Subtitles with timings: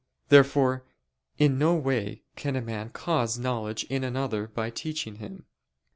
[0.29, 0.83] Therefore
[1.37, 5.45] in no way can a man cause knowledge in another by teaching him.